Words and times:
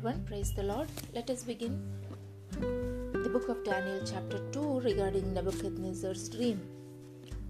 everyone, 0.00 0.24
praise 0.24 0.50
the 0.54 0.62
Lord. 0.62 0.88
Let 1.14 1.28
us 1.28 1.42
begin 1.42 1.78
the 2.52 3.28
book 3.28 3.50
of 3.50 3.62
Daniel, 3.64 4.00
chapter 4.06 4.38
2, 4.50 4.80
regarding 4.80 5.34
Nebuchadnezzar's 5.34 6.30
dream. 6.30 6.58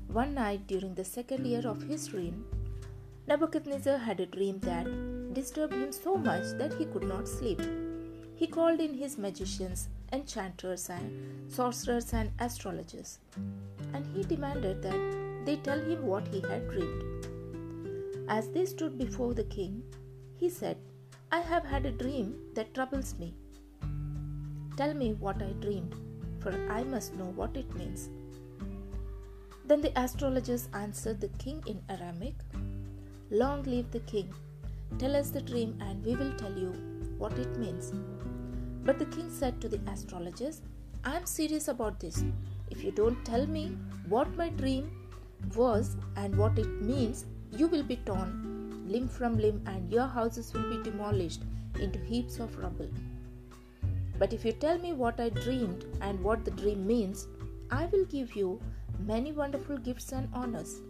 One 0.08 0.34
night 0.34 0.66
during 0.66 0.96
the 0.96 1.04
second 1.04 1.46
year 1.46 1.62
of 1.64 1.80
his 1.82 2.12
reign, 2.12 2.44
Nebuchadnezzar 3.28 3.98
had 3.98 4.18
a 4.18 4.26
dream 4.26 4.58
that 4.64 4.84
disturbed 5.32 5.74
him 5.74 5.92
so 5.92 6.16
much 6.16 6.42
that 6.58 6.74
he 6.74 6.86
could 6.86 7.04
not 7.04 7.28
sleep. 7.28 7.62
He 8.34 8.48
called 8.48 8.80
in 8.80 8.94
his 8.94 9.16
magicians, 9.16 9.86
enchanters, 10.12 10.90
and 10.90 11.52
sorcerers 11.52 12.12
and 12.12 12.32
astrologers, 12.40 13.20
and 13.94 14.04
he 14.12 14.24
demanded 14.24 14.82
that 14.82 15.44
they 15.46 15.54
tell 15.54 15.78
him 15.78 16.04
what 16.04 16.26
he 16.26 16.40
had 16.40 16.68
dreamed. 16.68 17.28
As 18.28 18.48
they 18.48 18.66
stood 18.66 18.98
before 18.98 19.34
the 19.34 19.44
king, 19.44 19.84
he 20.36 20.50
said, 20.50 20.78
I 21.32 21.38
have 21.38 21.64
had 21.64 21.86
a 21.86 21.92
dream 21.92 22.34
that 22.54 22.74
troubles 22.74 23.14
me. 23.16 23.32
Tell 24.76 24.94
me 24.94 25.12
what 25.12 25.40
I 25.40 25.52
dreamed, 25.64 25.94
for 26.40 26.50
I 26.68 26.82
must 26.82 27.14
know 27.14 27.26
what 27.36 27.56
it 27.56 27.72
means. 27.76 28.08
Then 29.64 29.80
the 29.80 29.96
astrologers 29.96 30.68
answered 30.74 31.20
the 31.20 31.28
king 31.44 31.62
in 31.68 31.80
Aramaic 31.88 32.34
Long 33.30 33.62
live 33.62 33.92
the 33.92 34.00
king. 34.00 34.34
Tell 34.98 35.14
us 35.14 35.30
the 35.30 35.40
dream, 35.40 35.78
and 35.80 36.04
we 36.04 36.16
will 36.16 36.32
tell 36.32 36.52
you 36.58 36.72
what 37.16 37.38
it 37.38 37.56
means. 37.56 37.92
But 38.82 38.98
the 38.98 39.06
king 39.16 39.30
said 39.30 39.60
to 39.60 39.68
the 39.68 39.80
astrologers, 39.88 40.62
I 41.04 41.16
am 41.16 41.26
serious 41.26 41.68
about 41.68 42.00
this. 42.00 42.24
If 42.70 42.82
you 42.82 42.90
don't 42.90 43.24
tell 43.24 43.46
me 43.46 43.78
what 44.08 44.36
my 44.36 44.48
dream 44.48 44.90
was 45.54 45.96
and 46.16 46.36
what 46.36 46.58
it 46.58 46.82
means, 46.82 47.26
you 47.52 47.68
will 47.68 47.84
be 47.84 47.98
torn 47.98 48.59
limb 48.90 49.08
from 49.08 49.38
limb, 49.38 49.62
and 49.66 49.92
your 49.92 50.06
houses 50.06 50.52
will 50.52 50.68
be 50.70 50.82
demolished 50.82 51.42
into 51.80 51.98
heaps 52.00 52.38
of 52.38 52.58
rubble. 52.58 52.90
But 54.18 54.32
if 54.32 54.44
you 54.44 54.52
tell 54.52 54.78
me 54.78 54.92
what 54.92 55.20
I 55.20 55.30
dreamed 55.30 55.86
and 56.02 56.22
what 56.22 56.44
the 56.44 56.50
dream 56.50 56.86
means, 56.86 57.26
I 57.70 57.86
will 57.86 58.04
give 58.04 58.36
you 58.36 58.60
many 59.06 59.32
wonderful 59.32 59.78
gifts 59.78 60.12
and 60.12 60.28
honors. 60.34 60.80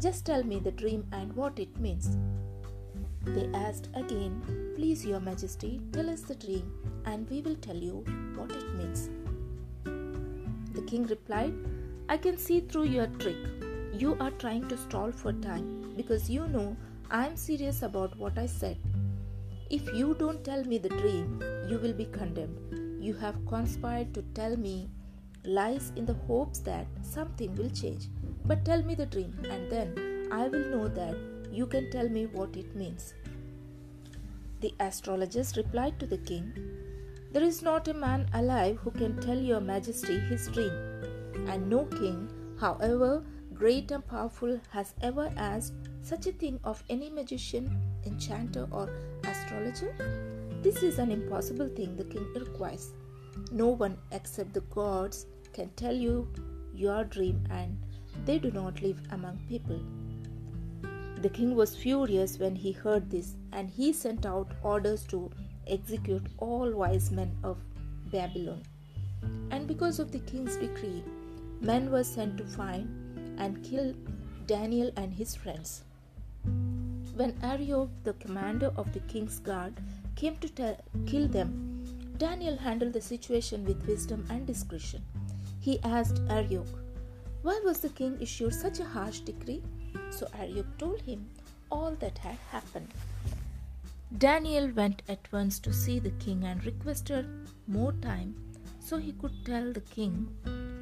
Just 0.00 0.26
tell 0.26 0.42
me 0.42 0.58
the 0.58 0.72
dream 0.72 1.06
and 1.12 1.34
what 1.34 1.58
it 1.58 1.78
means. 1.78 2.16
They 3.24 3.48
asked 3.54 3.88
again, 3.94 4.42
Please, 4.76 5.06
Your 5.06 5.20
Majesty, 5.20 5.80
tell 5.92 6.10
us 6.10 6.22
the 6.22 6.34
dream, 6.34 6.72
and 7.06 7.30
we 7.30 7.40
will 7.40 7.54
tell 7.56 7.76
you 7.76 8.04
what 8.36 8.50
it 8.50 8.74
means. 8.74 9.08
The 10.74 10.82
king 10.82 11.06
replied, 11.06 11.54
I 12.08 12.16
can 12.16 12.36
see 12.36 12.60
through 12.60 12.84
your 12.84 13.06
trick. 13.06 13.36
You 13.92 14.16
are 14.18 14.32
trying 14.32 14.68
to 14.68 14.76
stall 14.76 15.12
for 15.12 15.32
time 15.32 15.92
because 15.96 16.28
you 16.28 16.48
know 16.48 16.76
I 17.14 17.26
am 17.26 17.36
serious 17.36 17.82
about 17.82 18.16
what 18.16 18.38
I 18.38 18.46
said. 18.46 18.78
If 19.68 19.86
you 19.92 20.14
don't 20.18 20.42
tell 20.42 20.64
me 20.64 20.78
the 20.78 20.88
dream, 20.88 21.42
you 21.68 21.78
will 21.78 21.92
be 21.92 22.06
condemned. 22.06 23.04
You 23.04 23.12
have 23.12 23.44
conspired 23.46 24.14
to 24.14 24.22
tell 24.32 24.56
me 24.56 24.88
lies 25.44 25.92
in 25.94 26.06
the 26.06 26.14
hopes 26.26 26.60
that 26.60 26.86
something 27.02 27.54
will 27.54 27.68
change. 27.68 28.08
But 28.46 28.64
tell 28.64 28.82
me 28.82 28.94
the 28.94 29.04
dream, 29.04 29.34
and 29.50 29.70
then 29.70 30.28
I 30.32 30.48
will 30.48 30.64
know 30.70 30.88
that 30.88 31.14
you 31.52 31.66
can 31.66 31.90
tell 31.90 32.08
me 32.08 32.24
what 32.28 32.56
it 32.56 32.74
means. 32.74 33.12
The 34.62 34.74
astrologers 34.80 35.54
replied 35.58 36.00
to 36.00 36.06
the 36.06 36.16
king, 36.32 36.50
There 37.30 37.42
is 37.42 37.60
not 37.60 37.88
a 37.88 37.94
man 37.94 38.26
alive 38.32 38.78
who 38.78 38.90
can 38.90 39.20
tell 39.20 39.38
your 39.38 39.60
majesty 39.60 40.18
his 40.18 40.48
dream, 40.48 40.72
and 41.46 41.68
no 41.68 41.84
king, 41.84 42.30
however 42.58 43.22
great 43.62 43.90
and 43.92 44.04
powerful, 44.04 44.60
has 44.70 44.94
ever 45.02 45.30
asked 45.36 45.74
such 46.02 46.26
a 46.26 46.32
thing 46.32 46.58
of 46.64 46.82
any 46.90 47.08
magician, 47.10 47.80
enchanter, 48.04 48.68
or 48.70 48.90
astrologer? 49.24 49.94
This 50.62 50.82
is 50.82 50.98
an 50.98 51.10
impossible 51.10 51.68
thing 51.68 51.96
the 51.96 52.04
king 52.04 52.26
requires. 52.34 52.92
No 53.50 53.68
one 53.68 53.96
except 54.10 54.52
the 54.52 54.60
gods 54.62 55.26
can 55.52 55.70
tell 55.70 55.94
you 55.94 56.28
your 56.74 57.04
dream, 57.04 57.46
and 57.50 57.78
they 58.24 58.38
do 58.38 58.50
not 58.50 58.82
live 58.82 59.00
among 59.10 59.38
people. 59.48 59.80
The 61.20 61.28
king 61.28 61.54
was 61.54 61.76
furious 61.76 62.38
when 62.38 62.56
he 62.56 62.72
heard 62.72 63.10
this, 63.10 63.36
and 63.52 63.70
he 63.70 63.92
sent 63.92 64.26
out 64.26 64.52
orders 64.62 65.04
to 65.06 65.30
execute 65.66 66.26
all 66.38 66.72
wise 66.72 67.10
men 67.10 67.36
of 67.44 67.58
Babylon. 68.10 68.62
And 69.50 69.68
because 69.68 70.00
of 70.00 70.10
the 70.10 70.18
king's 70.20 70.56
decree, 70.56 71.04
men 71.60 71.90
were 71.90 72.02
sent 72.02 72.38
to 72.38 72.44
find 72.44 72.88
and 73.38 73.62
kill 73.62 73.94
Daniel 74.46 74.90
and 74.96 75.12
his 75.14 75.36
friends. 75.36 75.84
When 77.14 77.34
Arioch, 77.42 77.90
the 78.04 78.14
commander 78.14 78.72
of 78.76 78.92
the 78.92 79.00
king's 79.00 79.38
guard, 79.38 79.74
came 80.16 80.36
to 80.36 80.76
kill 81.06 81.28
them, 81.28 81.84
Daniel 82.16 82.56
handled 82.56 82.92
the 82.92 83.00
situation 83.00 83.64
with 83.64 83.86
wisdom 83.86 84.26
and 84.30 84.46
discretion. 84.46 85.02
He 85.60 85.80
asked 85.82 86.20
Arioch, 86.28 86.68
Why 87.42 87.60
was 87.64 87.80
the 87.80 87.88
king 87.88 88.16
issued 88.20 88.54
such 88.54 88.80
a 88.80 88.84
harsh 88.84 89.20
decree? 89.20 89.62
So 90.10 90.28
Arioch 90.38 90.78
told 90.78 91.02
him 91.02 91.28
all 91.70 91.96
that 92.00 92.18
had 92.18 92.38
happened. 92.50 92.88
Daniel 94.18 94.70
went 94.70 95.02
at 95.08 95.30
once 95.32 95.58
to 95.60 95.72
see 95.72 95.98
the 95.98 96.10
king 96.12 96.44
and 96.44 96.64
requested 96.64 97.26
more 97.66 97.92
time 97.92 98.34
so 98.78 98.98
he 98.98 99.12
could 99.12 99.44
tell 99.44 99.72
the 99.72 99.80
king 99.80 100.28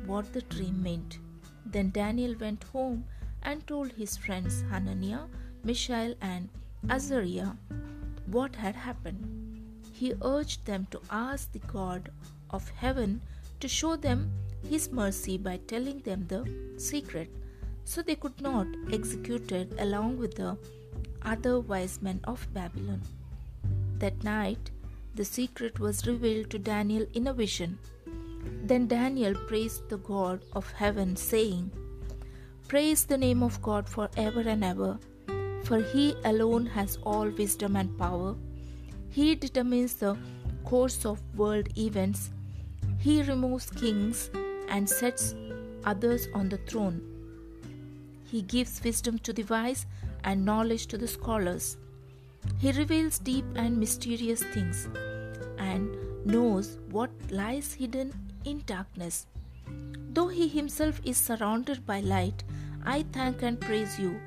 what 0.07 0.33
the 0.33 0.43
dream 0.43 0.83
meant. 0.83 1.19
Then 1.65 1.91
Daniel 1.91 2.35
went 2.39 2.65
home 2.65 3.05
and 3.43 3.67
told 3.67 3.93
his 3.93 4.17
friends 4.17 4.63
Hananiah, 4.71 5.27
Mishael, 5.65 6.15
and 6.21 6.49
Azariah 6.89 7.53
what 8.27 8.57
had 8.57 8.75
happened. 8.75 9.25
He 9.93 10.15
urged 10.23 10.65
them 10.65 10.87
to 10.91 11.01
ask 11.11 11.53
the 11.53 11.59
God 11.61 12.11
of 12.51 12.69
heaven 12.71 13.21
to 13.61 13.69
show 13.69 13.97
them 13.97 14.31
his 14.69 14.91
mercy 14.93 15.37
by 15.37 15.59
telling 15.67 16.01
them 16.01 16.27
the 16.29 16.49
secret, 16.79 17.29
so 17.85 18.03
they 18.03 18.15
could 18.15 18.41
not 18.41 18.67
execute 18.93 19.53
it 19.53 19.73
along 19.79 20.17
with 20.19 20.37
the 20.37 20.57
other 21.23 21.61
wise 21.61 22.01
men 22.01 22.21
of 22.25 22.47
Babylon. 22.55 23.03
That 23.99 24.23
night, 24.25 24.71
the 25.15 25.25
secret 25.25 25.79
was 25.79 26.07
revealed 26.07 26.51
to 26.51 26.59
Daniel 26.59 27.07
in 27.15 27.27
a 27.27 27.35
vision. 27.35 27.79
Then 28.63 28.87
Daniel 28.87 29.35
praised 29.35 29.89
the 29.89 29.99
God 29.99 30.43
of 30.53 30.73
heaven, 30.73 31.17
saying, 31.17 31.71
Praise 32.69 33.05
the 33.05 33.19
name 33.19 33.43
of 33.43 33.61
God 33.61 33.89
forever 33.89 34.41
and 34.41 34.65
ever 34.65 34.99
for 35.65 35.81
he 35.81 36.15
alone 36.25 36.67
has 36.67 36.99
all 37.05 37.29
wisdom 37.29 37.77
and 37.77 37.97
power. 37.99 38.35
He 39.11 39.35
determines 39.35 39.95
the 39.95 40.17
course 40.65 41.05
of 41.05 41.21
world 41.37 41.69
events. 41.77 42.31
He 42.99 43.23
removes 43.23 43.71
kings 43.71 44.31
and 44.69 44.89
sets 44.89 45.35
others 45.85 46.29
on 46.35 46.49
the 46.49 46.59
throne. 46.59 47.01
He 48.31 48.43
gives 48.43 48.83
wisdom 48.85 49.19
to 49.21 49.33
the 49.33 49.43
wise 49.45 49.87
and 50.25 50.45
knowledge 50.45 50.87
to 50.89 50.99
the 50.99 51.09
scholars. 51.09 51.77
He 52.59 52.73
reveals 52.73 53.19
deep 53.19 53.45
and 53.57 53.79
mysterious 53.79 54.43
things 54.43 54.89
and 55.59 55.97
knows 56.25 56.79
what 56.91 57.11
lies 57.31 57.73
hidden 57.75 58.13
in 58.45 58.63
darkness. 58.67 59.27
Though 60.13 60.29
he 60.29 60.49
himself 60.49 61.01
is 61.05 61.17
surrounded 61.17 61.87
by 61.87 62.01
light, 62.01 62.45
I 62.85 63.05
thank 63.13 63.43
and 63.43 63.61
praise 63.61 63.99
you 63.99 64.21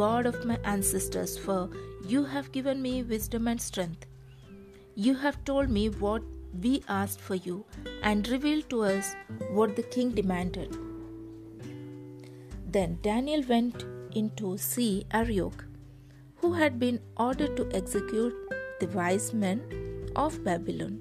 God 0.00 0.26
of 0.26 0.44
my 0.50 0.58
ancestors, 0.64 1.36
for 1.46 1.68
you 2.12 2.24
have 2.24 2.52
given 2.52 2.80
me 2.80 3.02
wisdom 3.02 3.48
and 3.48 3.60
strength. 3.60 4.06
You 4.94 5.14
have 5.14 5.44
told 5.44 5.68
me 5.68 5.88
what 5.88 6.22
we 6.62 6.82
asked 6.88 7.20
for 7.20 7.34
you 7.34 7.56
and 8.02 8.28
revealed 8.28 8.70
to 8.70 8.82
us 8.82 9.14
what 9.58 9.76
the 9.76 9.82
king 9.82 10.10
demanded. 10.20 10.76
Then 12.76 12.98
Daniel 13.02 13.44
went 13.52 13.84
in 14.12 14.30
to 14.40 14.56
see 14.56 15.04
Arioch, 15.12 15.64
who 16.36 16.52
had 16.54 16.78
been 16.78 17.00
ordered 17.16 17.56
to 17.58 17.68
execute 17.82 18.34
the 18.80 18.88
wise 18.98 19.28
men 19.34 19.60
of 20.16 20.42
Babylon. 20.42 20.98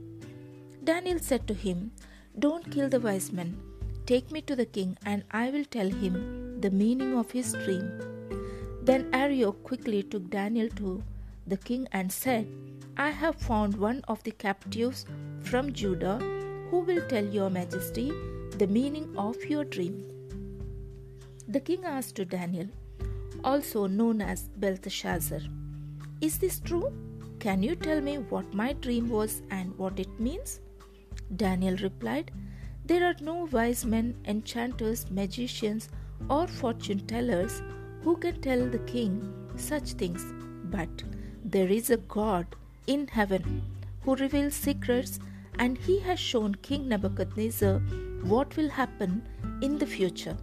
Daniel 0.83 1.19
said 1.19 1.47
to 1.47 1.53
him, 1.53 1.91
Don't 2.37 2.71
kill 2.71 2.89
the 2.89 2.99
wise 2.99 3.31
men. 3.31 3.57
Take 4.05 4.31
me 4.31 4.41
to 4.41 4.55
the 4.55 4.65
king, 4.65 4.97
and 5.05 5.23
I 5.31 5.49
will 5.51 5.65
tell 5.65 5.89
him 5.89 6.61
the 6.61 6.71
meaning 6.71 7.17
of 7.17 7.31
his 7.31 7.53
dream. 7.65 8.08
Then 8.89 9.07
Arioch 9.13 9.61
quickly 9.63 10.01
took 10.01 10.31
Daniel 10.31 10.67
to 10.77 11.03
the 11.45 11.57
king 11.57 11.87
and 11.91 12.11
said, 12.11 12.47
I 12.97 13.11
have 13.11 13.35
found 13.35 13.75
one 13.75 14.01
of 14.07 14.23
the 14.23 14.31
captives 14.31 15.05
from 15.41 15.73
Judah 15.73 16.17
who 16.71 16.79
will 16.79 17.07
tell 17.07 17.23
your 17.23 17.51
majesty 17.51 18.11
the 18.57 18.65
meaning 18.65 19.15
of 19.15 19.45
your 19.45 19.63
dream. 19.63 20.07
The 21.47 21.59
king 21.59 21.85
asked 21.85 22.15
to 22.15 22.25
Daniel, 22.25 22.67
also 23.43 23.85
known 23.85 24.23
as 24.23 24.49
Belteshazzar, 24.57 25.41
Is 26.19 26.39
this 26.39 26.59
true? 26.59 26.91
Can 27.39 27.61
you 27.61 27.75
tell 27.75 28.01
me 28.01 28.17
what 28.17 28.55
my 28.55 28.73
dream 28.73 29.07
was 29.07 29.43
and 29.51 29.77
what 29.77 29.99
it 29.99 30.19
means? 30.19 30.61
Daniel 31.35 31.77
replied, 31.77 32.31
There 32.85 33.05
are 33.05 33.17
no 33.21 33.47
wise 33.51 33.85
men, 33.85 34.15
enchanters, 34.25 35.11
magicians, 35.11 35.89
or 36.27 36.47
fortune 36.47 37.05
tellers 37.05 37.61
who 38.03 38.15
can 38.17 38.41
tell 38.41 38.65
the 38.65 38.79
king 38.79 39.33
such 39.55 39.93
things? 39.93 40.23
But 40.65 40.89
there 41.43 41.67
is 41.67 41.89
a 41.89 41.97
God 41.97 42.47
in 42.87 43.07
heaven 43.07 43.61
who 44.01 44.15
reveals 44.15 44.53
secrets, 44.55 45.19
and 45.57 45.77
he 45.77 45.99
has 45.99 46.19
shown 46.19 46.55
King 46.55 46.87
Nebuchadnezzar 46.87 47.79
what 48.23 48.55
will 48.55 48.69
happen 48.69 49.27
in 49.61 49.77
the 49.77 49.85
future. 49.85 50.37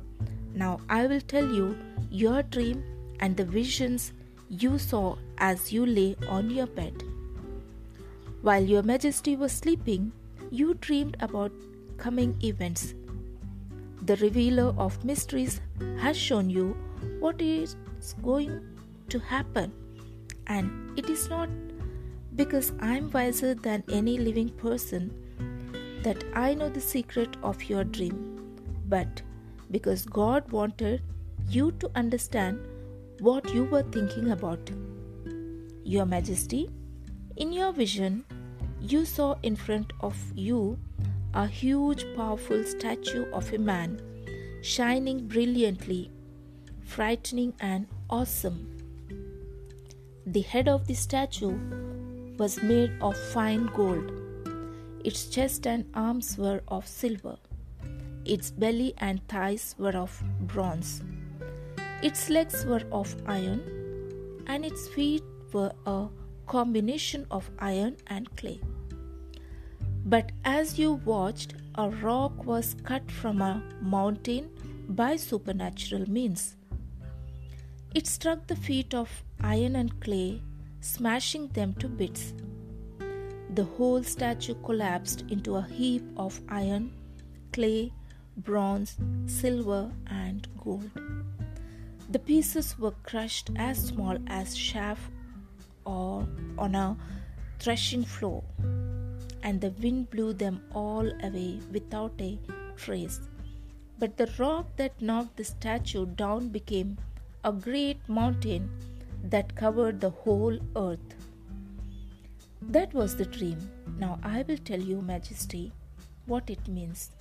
Now 0.55 0.81
I 0.89 1.07
will 1.07 1.21
tell 1.21 1.47
you 1.47 1.79
your 2.11 2.43
dream 2.43 2.85
and 3.21 3.37
the 3.37 3.45
visions 3.45 4.13
you 4.49 4.79
saw 4.79 5.17
as 5.39 5.73
you 5.73 5.87
lay 5.87 6.17
on 6.29 6.51
your 6.51 6.67
bed. 6.67 7.03
While 8.43 8.63
your 8.63 8.83
majesty 8.83 9.37
was 9.37 9.53
sleeping, 9.53 10.13
you 10.51 10.75
dreamed 10.75 11.17
about 11.21 11.53
coming 11.97 12.37
events. 12.43 12.95
The 14.03 14.17
revealer 14.17 14.75
of 14.79 15.05
mysteries 15.05 15.61
has 15.99 16.17
shown 16.17 16.49
you 16.51 16.77
what 17.21 17.41
is 17.41 17.77
going 18.23 18.61
to 19.09 19.19
happen, 19.19 19.73
and 20.47 20.99
it 20.99 21.11
is 21.11 21.29
not 21.29 21.49
because 22.35 22.73
I 22.81 22.97
am 22.97 23.11
wiser 23.11 23.55
than 23.55 23.83
any 23.91 24.19
living 24.19 24.51
person 24.51 25.11
that 26.03 26.25
I 26.35 26.55
know 26.55 26.69
the 26.69 26.81
secret 26.81 27.37
of 27.43 27.65
your 27.65 27.85
dream, 27.85 28.57
but 28.89 29.23
because 29.71 30.05
God 30.05 30.51
wanted 30.53 31.03
you 31.49 31.73
to 31.73 31.91
understand 31.95 32.61
what 33.21 33.53
you 33.55 33.65
were 33.65 33.83
thinking 33.83 34.31
about. 34.31 34.71
Your 35.85 36.07
Majesty, 36.07 36.71
in 37.37 37.53
your 37.53 37.73
vision, 37.73 38.25
you 38.81 39.05
saw 39.05 39.37
in 39.43 39.57
front 39.57 39.93
of 40.01 40.17
you 40.35 40.79
a 41.35 41.47
huge, 41.47 42.05
powerful 42.17 42.65
statue 42.65 43.31
of 43.33 43.53
a 43.53 43.59
man, 43.59 44.01
shining 44.63 45.27
brilliantly, 45.27 46.11
frightening, 46.87 47.53
and 47.61 47.87
awesome. 48.09 48.59
The 50.25 50.43
head 50.43 50.69
of 50.69 50.87
the 50.87 50.95
statue 50.95 51.59
was 52.39 52.63
made 52.63 52.93
of 53.01 53.17
fine 53.17 53.67
gold. 53.67 54.11
Its 55.05 55.27
chest 55.27 55.67
and 55.67 55.85
arms 55.95 56.37
were 56.39 56.63
of 56.69 56.87
silver. 56.87 57.37
Its 58.25 58.51
belly 58.51 58.95
and 58.99 59.27
thighs 59.29 59.75
were 59.79 59.97
of 59.97 60.23
bronze. 60.41 61.03
Its 62.03 62.29
legs 62.29 62.65
were 62.67 62.83
of 62.91 63.15
iron, 63.27 63.61
and 64.47 64.65
its 64.65 64.89
feet 64.89 65.23
were 65.53 65.73
a 65.87 66.09
combination 66.47 67.27
of 67.31 67.51
iron 67.59 67.97
and 68.07 68.35
clay. 68.37 68.61
But 70.05 70.33
as 70.45 70.79
you 70.79 70.93
watched, 70.93 71.55
a 71.77 71.89
rock 71.89 72.45
was 72.45 72.77
cut 72.85 73.11
from 73.11 73.43
a 73.43 73.63
mountain 73.81 74.51
by 74.89 75.17
supernatural 75.17 76.09
means. 76.09 76.56
It 77.99 78.07
struck 78.07 78.47
the 78.47 78.57
feet 78.57 78.93
of 78.93 79.11
iron 79.41 79.75
and 79.75 79.99
clay, 80.03 80.43
smashing 80.81 81.49
them 81.55 81.73
to 81.79 81.89
bits. 81.89 82.35
The 83.55 83.65
whole 83.65 84.03
statue 84.03 84.57
collapsed 84.67 85.25
into 85.31 85.55
a 85.57 85.63
heap 85.63 86.03
of 86.19 86.39
iron, 86.51 86.93
clay, 87.55 87.95
bronze, 88.37 88.99
silver, 89.25 89.91
and 90.09 90.47
gold. 90.63 90.91
The 92.11 92.19
pieces 92.19 92.79
were 92.79 92.93
crushed 93.03 93.49
as 93.57 93.87
small 93.87 94.19
as 94.27 94.55
chaff 94.55 95.11
or 95.87 96.29
on 96.59 96.75
a 96.75 96.99
threshing 97.59 98.05
floor 98.05 98.45
and 99.43 99.59
the 99.59 99.71
wind 99.83 100.11
blew 100.11 100.35
them 100.35 100.61
all 100.75 101.11
away 101.25 101.61
without 101.73 102.13
a 102.21 102.39
trace. 102.77 103.21
But 103.99 104.19
the 104.19 104.31
rock 104.39 104.77
that 104.77 105.01
knocked 105.01 105.39
the 105.39 105.45
statue 105.45 106.05
down 106.05 106.51
became 106.51 106.99
a 107.49 107.53
great 107.53 108.09
mountain 108.09 108.69
that 109.23 109.55
covered 109.55 110.01
the 110.01 110.11
whole 110.11 110.59
earth. 110.75 111.15
That 112.61 112.93
was 112.93 113.15
the 113.15 113.25
dream. 113.25 113.59
Now 113.99 114.19
I 114.25 114.43
will 114.49 114.59
tell 114.59 114.81
you, 114.81 115.01
Majesty, 115.01 115.73
what 116.27 116.51
it 116.51 116.67
means. 116.67 117.13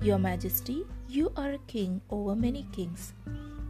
Your 0.00 0.18
Majesty, 0.18 0.84
you 1.08 1.32
are 1.36 1.50
a 1.54 1.64
king 1.66 2.00
over 2.10 2.36
many 2.36 2.64
kings. 2.70 3.12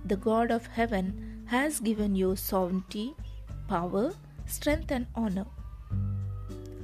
The 0.04 0.16
God 0.16 0.50
of 0.50 0.66
heaven 0.66 1.42
has 1.46 1.80
given 1.80 2.14
you 2.14 2.36
sovereignty, 2.36 3.14
power, 3.66 4.12
strength, 4.44 4.90
and 4.90 5.06
honor. 5.14 5.46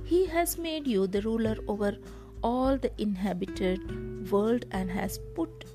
He 0.04 0.24
has 0.24 0.56
made 0.56 0.86
you 0.86 1.06
the 1.06 1.20
ruler 1.20 1.56
over 1.68 1.98
all 2.42 2.78
the 2.78 2.92
inhabited 2.96 4.30
world 4.30 4.64
and 4.70 4.90
has 4.90 5.18
put 5.34 5.66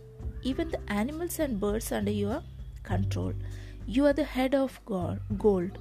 even 0.42 0.70
the 0.70 0.82
animals 0.92 1.38
and 1.38 1.60
birds 1.60 1.92
under 1.92 2.12
your 2.12 2.42
control. 2.90 3.34
You 3.86 4.06
are 4.08 4.14
the 4.14 4.32
head 4.36 4.56
of 4.56 4.80
gold. 4.86 5.78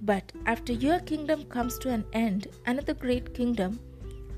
But 0.00 0.32
after 0.46 0.72
your 0.72 1.00
kingdom 1.00 1.44
comes 1.56 1.78
to 1.78 1.90
an 1.90 2.04
end, 2.12 2.46
another 2.66 2.94
great 2.94 3.34
kingdom, 3.34 3.80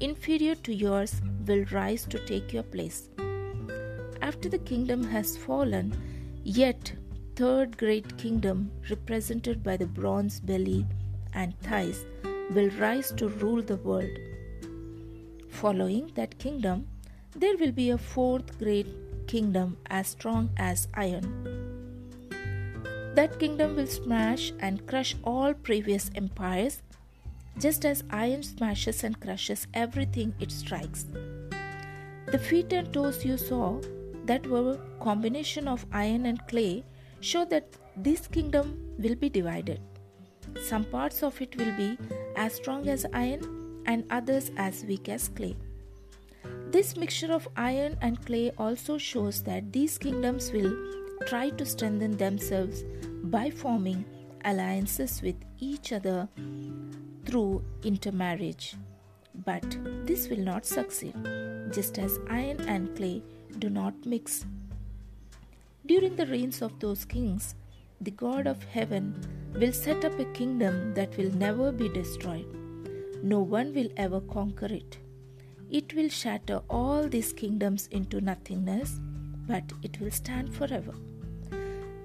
inferior 0.01 0.55
to 0.67 0.75
yours, 0.75 1.21
will 1.47 1.65
rise 1.73 2.07
to 2.07 2.25
take 2.27 2.53
your 2.53 2.63
place. 2.63 3.11
After 4.23 4.49
the 4.49 4.65
kingdom 4.71 5.05
has 5.05 5.37
fallen, 5.37 5.93
yet 6.45 6.93
third 7.37 7.77
great 7.77 8.17
kingdom, 8.17 8.71
represented 8.89 9.63
by 9.63 9.77
the 9.77 9.87
bronze 9.87 10.41
belly 10.41 10.87
and 11.35 11.59
thighs, 11.61 12.05
will 12.55 12.71
rise 12.81 13.13
to 13.13 13.29
rule 13.29 13.63
the 13.63 13.77
world. 13.77 14.19
Following 15.61 16.11
that 16.15 16.39
kingdom, 16.39 16.87
there 17.37 17.57
will 17.57 17.73
be 17.73 17.91
a 17.91 17.99
fourth 17.99 18.59
great 18.59 18.89
kingdom 19.31 19.77
as 19.89 20.09
strong 20.09 20.51
as 20.57 20.89
iron. 20.95 21.27
That 23.15 23.39
kingdom 23.39 23.77
will 23.77 23.87
smash 23.87 24.53
and 24.59 24.87
crush 24.89 25.15
all 25.23 25.55
previous 25.55 26.11
empires, 26.17 26.83
just 27.59 27.85
as 27.85 28.03
iron 28.11 28.43
smashes 28.43 29.05
and 29.05 29.21
crushes 29.21 29.67
everything 29.73 30.35
it 30.41 30.51
strikes. 30.51 31.07
The 32.33 32.39
feet 32.39 32.73
and 32.73 32.93
toes 32.93 33.25
you 33.25 33.37
saw 33.37 33.81
that 34.25 34.47
were 34.47 34.73
a 34.73 35.05
combination 35.05 35.69
of 35.69 35.87
iron 35.93 36.27
and 36.27 36.47
clay 36.49 36.85
show 37.21 37.45
that 37.47 37.77
this 37.97 38.27
kingdom 38.27 38.77
will 38.99 39.15
be 39.15 39.29
divided. 39.29 39.81
Some 40.69 40.85
parts 40.85 41.23
of 41.23 41.41
it 41.41 41.57
will 41.57 41.77
be 41.77 41.99
as 42.37 42.55
strong 42.55 42.89
as 42.89 43.07
iron 43.13 43.83
and 43.87 44.05
others 44.11 44.51
as 44.57 44.85
weak 44.85 45.09
as 45.09 45.29
clay. 45.29 45.57
This 46.73 46.97
mixture 46.97 47.33
of 47.33 47.49
iron 47.57 47.97
and 48.01 48.25
clay 48.25 48.53
also 48.57 48.97
shows 48.97 49.43
that 49.43 49.73
these 49.73 49.99
kingdoms 49.99 50.53
will 50.53 50.73
try 51.27 51.51
to 51.51 51.67
strengthen 51.67 52.17
themselves 52.17 52.85
by 53.25 53.51
forming 53.51 54.05
alliances 54.45 55.21
with 55.21 55.35
each 55.59 55.93
other 55.93 56.29
through 57.27 57.65
intermarriage. 57.83 58.77
But 59.45 59.65
this 60.07 60.29
will 60.29 60.39
not 60.39 60.65
succeed, 60.65 61.17
just 61.73 61.99
as 61.99 62.21
iron 62.31 62.61
and 62.69 62.95
clay 62.97 63.25
do 63.59 63.69
not 63.69 64.07
mix. 64.07 64.47
During 65.87 66.15
the 66.15 66.27
reigns 66.27 66.63
of 66.63 66.79
those 66.79 67.05
kings, 67.05 67.57
the 68.01 68.13
God 68.13 68.47
of 68.47 68.63
heaven 68.63 69.21
will 69.55 69.73
set 69.73 70.05
up 70.05 70.17
a 70.21 70.25
kingdom 70.27 70.95
that 70.95 71.17
will 71.17 71.33
never 71.35 71.73
be 71.73 71.89
destroyed. 71.89 72.47
No 73.25 73.41
one 73.41 73.75
will 73.75 73.89
ever 73.97 74.21
conquer 74.21 74.67
it. 74.67 74.99
It 75.71 75.95
will 75.95 76.09
shatter 76.09 76.63
all 76.69 77.09
these 77.09 77.33
kingdoms 77.33 77.87
into 77.93 78.21
nothingness, 78.21 78.99
but 79.47 79.63
it 79.83 80.01
will 80.01 80.11
stand 80.11 80.53
forever. 80.53 80.95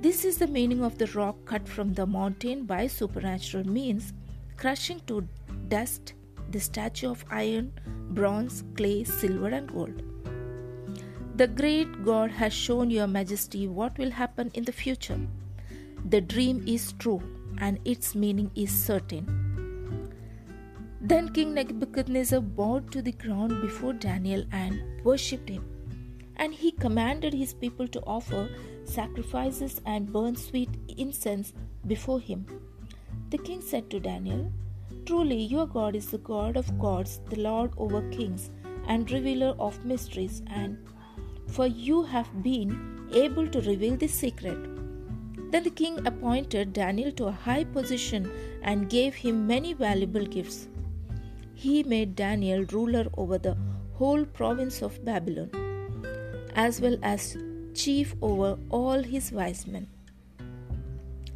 This 0.01 0.23
is 0.23 0.37
the 0.37 0.45
meaning 0.45 0.83
of 0.83 0.99
the 0.99 1.07
rock 1.07 1.35
cut 1.45 1.67
from 1.67 1.93
the 1.93 2.05
mountain 2.05 2.65
by 2.65 2.85
supernatural 2.85 3.67
means, 3.67 4.13
crushing 4.55 5.01
to 5.07 5.27
dust 5.67 6.13
the 6.51 6.59
statue 6.59 7.09
of 7.09 7.25
iron, 7.31 7.73
bronze, 8.11 8.63
clay, 8.75 9.03
silver, 9.03 9.47
and 9.47 9.71
gold. 9.71 10.03
The 11.35 11.47
great 11.47 12.05
God 12.05 12.29
has 12.31 12.53
shown 12.53 12.91
your 12.91 13.07
majesty 13.07 13.67
what 13.67 13.97
will 13.97 14.11
happen 14.11 14.51
in 14.53 14.63
the 14.63 14.71
future. 14.71 15.19
The 16.07 16.21
dream 16.21 16.63
is 16.67 16.93
true 16.99 17.21
and 17.57 17.79
its 17.83 18.13
meaning 18.13 18.51
is 18.53 18.69
certain. 18.69 19.34
Then 21.07 21.29
King 21.29 21.53
Nebuchadnezzar 21.53 22.41
bowed 22.41 22.91
to 22.91 22.99
the 22.99 23.11
ground 23.11 23.61
before 23.61 23.93
Daniel 23.93 24.43
and 24.51 24.81
worshipped 25.03 25.49
him. 25.49 25.63
And 26.37 26.51
he 26.51 26.71
commanded 26.71 27.31
his 27.31 27.53
people 27.53 27.87
to 27.89 28.01
offer 28.07 28.49
sacrifices 28.85 29.79
and 29.85 30.11
burn 30.11 30.35
sweet 30.35 30.71
incense 30.97 31.53
before 31.85 32.19
him. 32.19 32.47
The 33.29 33.37
king 33.37 33.61
said 33.61 33.91
to 33.91 33.99
Daniel, 33.99 34.51
Truly, 35.05 35.43
your 35.43 35.67
God 35.67 35.95
is 35.95 36.09
the 36.09 36.17
God 36.17 36.57
of 36.57 36.79
gods, 36.79 37.19
the 37.29 37.39
Lord 37.39 37.73
over 37.77 38.01
kings, 38.09 38.49
and 38.87 39.11
revealer 39.11 39.55
of 39.59 39.85
mysteries, 39.85 40.41
and 40.47 40.75
for 41.45 41.67
you 41.67 42.01
have 42.01 42.41
been 42.41 43.07
able 43.13 43.47
to 43.47 43.61
reveal 43.61 43.95
this 43.95 44.13
secret. 44.13 44.57
Then 45.51 45.61
the 45.61 45.69
king 45.69 46.07
appointed 46.07 46.73
Daniel 46.73 47.11
to 47.11 47.25
a 47.25 47.31
high 47.31 47.63
position 47.63 48.31
and 48.63 48.89
gave 48.89 49.13
him 49.13 49.45
many 49.45 49.73
valuable 49.73 50.25
gifts. 50.25 50.67
He 51.55 51.83
made 51.83 52.15
Daniel 52.15 52.65
ruler 52.71 53.05
over 53.17 53.37
the 53.37 53.57
whole 53.93 54.25
province 54.25 54.81
of 54.81 55.03
Babylon, 55.05 55.49
as 56.53 56.81
well 56.81 56.97
as 57.01 57.37
chief 57.73 58.13
over 58.21 58.59
all 58.69 59.01
his 59.01 59.31
wise 59.31 59.65
men. 59.65 59.87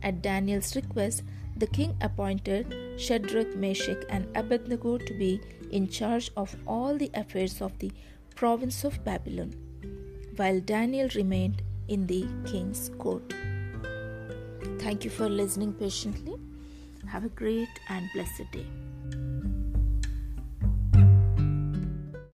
At 0.04 0.22
Daniel's 0.22 0.76
request, 0.76 1.24
the 1.56 1.68
king 1.68 1.96
appointed 2.02 3.00
Shadrach, 3.00 3.56
Meshach, 3.56 4.04
and 4.10 4.28
Abednego 4.36 4.98
to 4.98 5.14
be 5.14 5.42
in 5.72 5.88
charge 5.88 6.32
of 6.36 6.56
all 6.68 6.98
the 6.98 7.12
affairs 7.14 7.62
of 7.62 7.78
the 7.80 7.92
province 8.36 8.84
of 8.84 9.04
Babylon, 9.04 9.54
while 10.36 10.60
Daniel 10.60 11.10
remained 11.16 11.62
in 11.88 12.08
the 12.08 12.28
king's 12.46 12.90
court. 12.98 13.34
Thank 14.80 15.04
you 15.04 15.10
for 15.10 15.28
listening 15.28 15.74
patiently. 15.74 16.36
Have 17.08 17.26
a 17.26 17.30
great 17.30 17.70
and 17.90 18.10
blessed 18.14 18.52
day. 18.52 18.66